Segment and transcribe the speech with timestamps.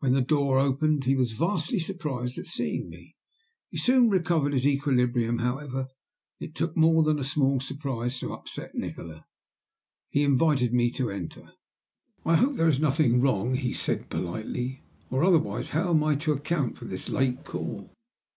[0.00, 3.14] When the door opened he was vastly surprised at seeing me;
[3.70, 5.86] he soon recovered his equilibrium, however.
[6.40, 9.26] It took more than a small surprise to upset Nikola.
[10.08, 11.52] He invited me to enter.
[12.24, 14.82] "I hope there is nothing wrong," he said politely.
[15.12, 17.92] "Otherwise how am I to account for this late call?"